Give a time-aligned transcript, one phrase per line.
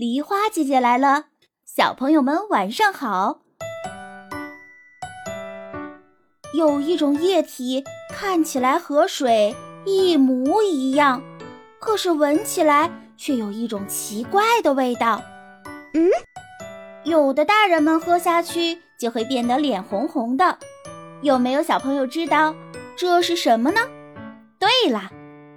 [0.00, 1.26] 梨花姐姐来了，
[1.66, 3.40] 小朋友们晚上好。
[6.54, 11.22] 有一种液体看起来和水一模一样，
[11.78, 15.20] 可是闻起来却有一种奇怪的味道。
[15.92, 16.08] 嗯，
[17.04, 20.56] 有的大人们喝下去就会变得脸红红的。
[21.20, 22.54] 有没有小朋友知道
[22.96, 23.80] 这是什么呢？
[24.58, 25.10] 对了，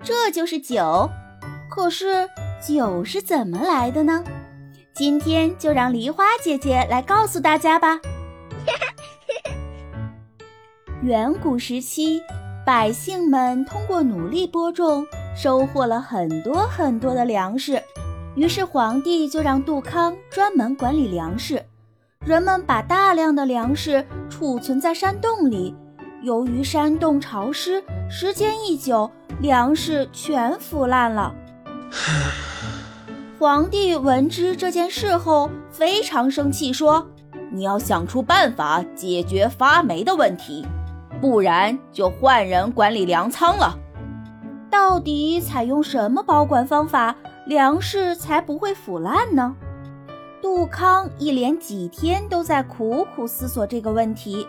[0.04, 1.10] 这就是酒。
[1.70, 2.28] 可是。
[2.66, 4.24] 酒是怎么来的呢？
[4.94, 8.00] 今天就让梨花姐姐来告诉大家吧。
[11.02, 12.22] 远古时期，
[12.64, 15.04] 百姓们通过努力播种，
[15.36, 17.82] 收获了很多很多的粮食。
[18.36, 21.66] 于是皇帝就让杜康专门管理粮食。
[22.24, 25.76] 人们把大量的粮食储存在山洞里，
[26.22, 29.10] 由于山洞潮湿，时间一久，
[29.42, 31.34] 粮食全腐烂了。
[33.44, 37.06] 皇帝闻知这件事后非常生气，说
[37.52, 40.66] ：“你要想出办法解决发霉的问题，
[41.20, 43.78] 不然就换人管理粮仓了。”
[44.72, 47.14] 到底采用什么保管方法，
[47.46, 49.54] 粮食才不会腐烂呢？
[50.42, 54.48] 杜康一连几天都在苦苦思索这个问题。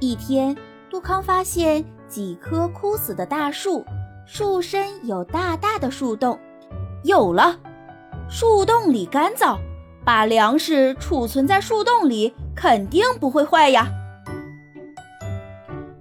[0.00, 0.56] 一天，
[0.88, 3.84] 杜康发现几棵枯死的大树，
[4.24, 6.38] 树身有大大的树洞，
[7.02, 7.54] 有了。
[8.28, 9.58] 树洞里干燥，
[10.04, 13.88] 把粮食储存在树洞里肯定不会坏呀。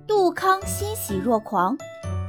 [0.07, 1.77] 杜康欣喜若狂，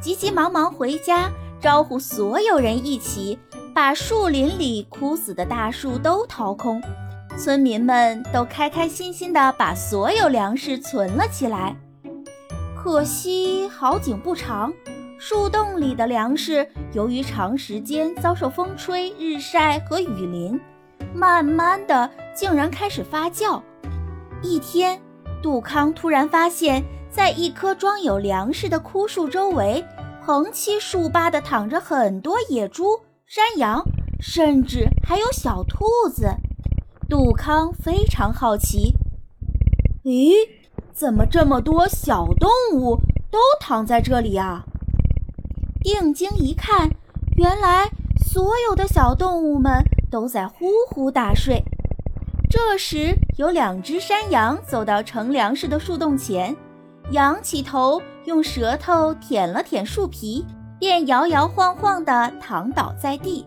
[0.00, 3.38] 急急忙忙回家招呼所有人一起
[3.74, 6.82] 把树林里枯死的大树都掏空。
[7.36, 11.74] 村民们都开开心心地把所有粮食存了起来。
[12.76, 14.72] 可惜好景不长。
[15.26, 20.60] 树洞里的粮食，由于长时间遭受风吹日晒和雨淋，
[21.14, 23.58] 慢慢的竟然开始发酵。
[24.42, 25.00] 一天，
[25.42, 29.82] 杜康突然发现，在一棵装有粮食的枯树周围，
[30.20, 32.84] 横七竖八的躺着很多野猪、
[33.24, 33.82] 山羊，
[34.20, 36.28] 甚至还有小兔子。
[37.08, 38.92] 杜康非常好奇，
[40.04, 40.34] 咦，
[40.92, 42.98] 怎么这么多小动物
[43.30, 44.66] 都躺在这里啊？
[45.84, 46.88] 定睛一看，
[47.36, 51.62] 原来所有的小动物们都在呼呼大睡。
[52.50, 56.56] 这时，有两只山羊走到盛粮食的树洞前，
[57.10, 60.46] 仰起头，用舌头舔了舔树皮，
[60.80, 63.46] 便摇摇晃晃地躺倒在地。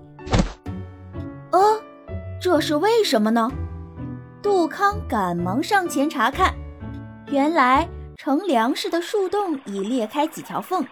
[1.49, 1.59] 呃，
[2.39, 3.51] 这是为什么呢？
[4.43, 6.53] 杜康赶忙上前查看，
[7.31, 10.85] 原来盛粮食的树洞已裂开几条缝。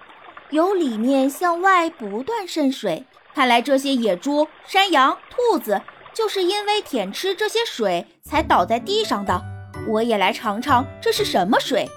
[0.52, 5.82] 由里面向外不断渗水，看来这些野猪、山羊、兔子
[6.14, 9.42] 就是因为舔吃这些水才倒在地上的。
[9.88, 11.88] 我也来尝尝这是什么水。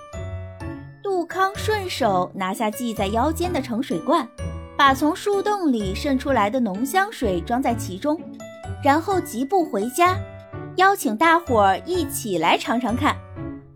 [1.03, 4.27] 杜康顺手拿下系在腰间的盛水罐，
[4.77, 8.21] 把从树洞里渗出来的浓香水装在其中，
[8.83, 10.17] 然后疾步回家，
[10.77, 13.17] 邀请大伙儿一起来尝尝看。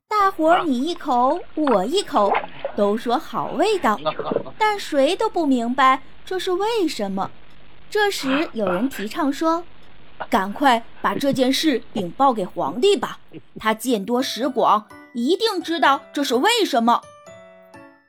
[0.08, 2.32] 大伙儿你一口我一口，
[2.76, 3.98] 都说好味道。
[4.58, 7.30] 但谁都不明白这是为什么。
[7.90, 9.64] 这时有人提倡说
[10.30, 13.18] ：“赶快把这件事禀报给皇帝吧，
[13.58, 17.02] 他见多识广，一定知道这是为什么。”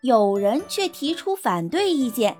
[0.01, 2.37] 有人却提出反对意见：“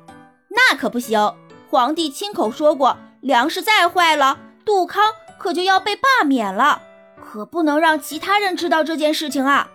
[0.50, 1.34] 那可不行，
[1.69, 6.81] 皇帝亲口说过，粮食再坏了，杜康可就要被罢免了，
[7.22, 9.69] 可不能让其他人知道这件事情啊。”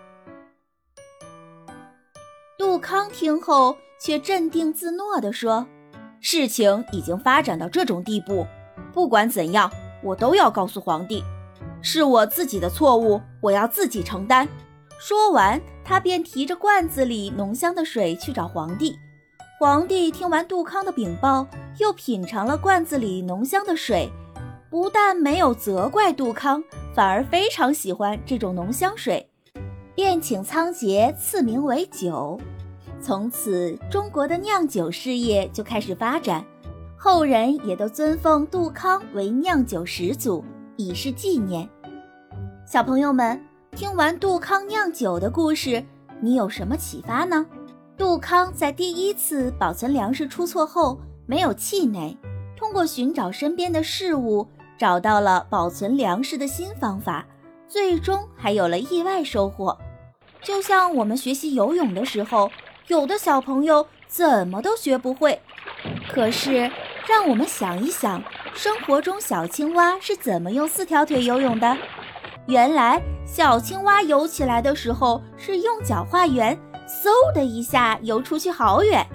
[2.59, 3.75] 杜康听后。
[4.01, 5.67] 却镇定自若地说
[6.21, 8.47] ：“事情已经发展到这种地步，
[8.93, 9.69] 不管怎样，
[10.01, 11.21] 我都要告诉皇帝，
[11.81, 14.47] 是我自己的错误，我要自己承担。”
[14.97, 18.97] 说完，他便提着罐子里浓香的水去找皇帝。
[19.59, 21.45] 皇帝听完杜康的禀报，
[21.77, 24.09] 又品尝了罐子里浓香的水，
[24.69, 26.63] 不但没有责怪杜康，
[26.95, 29.28] 反而非常喜欢这种浓香水，
[29.95, 32.39] 便请仓颉赐名为酒。
[33.01, 36.43] 从此，中国的酿酒事业就开始发展，
[36.97, 40.43] 后人也都尊奉杜康为酿酒始祖，
[40.75, 41.67] 以示纪念。
[42.65, 43.41] 小朋友们，
[43.71, 45.83] 听完杜康酿酒的故事，
[46.19, 47.45] 你有什么启发呢？
[47.97, 52.17] 杜康在第一次保存粮食出错后，没有气馁，
[52.55, 54.47] 通过寻找身边的事物，
[54.77, 57.25] 找到了保存粮食的新方法，
[57.69, 59.77] 最终还有了意外收获。
[60.41, 62.51] 就像我们学习游泳的时候。
[62.87, 65.39] 有的小朋友怎么都学不会，
[66.11, 66.71] 可是
[67.07, 68.23] 让我们想一想，
[68.55, 71.77] 生活中小青蛙是怎么用四条腿游泳的？
[72.47, 79.05] 原来，小青蛙游起来的时候是用脚画圆，嗖的一下游出去好远。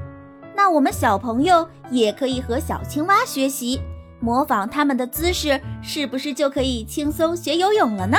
[0.55, 3.81] 那我们小朋友也可以和小青蛙学习，
[4.21, 8.19] 模仿他们的姿势，是不是就可以轻松学游泳了呢？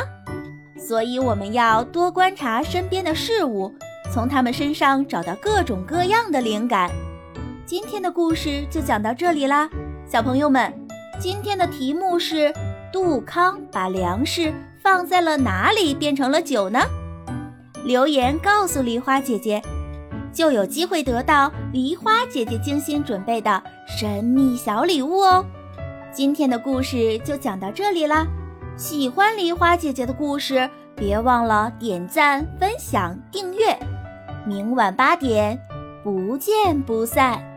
[0.87, 3.73] 所以我们要多观察身边的事物，
[4.13, 6.91] 从他们身上找到各种各样的灵感。
[7.65, 9.67] 今天的故事就讲到这里啦，
[10.07, 10.71] 小朋友们，
[11.19, 12.53] 今天的题目是：
[12.93, 16.79] 杜康把粮食放在了哪里变成了酒呢？
[17.83, 19.59] 留言告诉梨花姐姐。
[20.31, 25.43] 就有机会得到梨花姐姐精心准备的神秘小礼物哦！
[26.11, 28.27] 今天的故事就讲到这里啦，
[28.77, 33.77] 喜欢梨花姐姐的故事，别忘了点赞、分享、订阅。
[34.45, 35.57] 明晚八点，
[36.03, 37.54] 不见不散。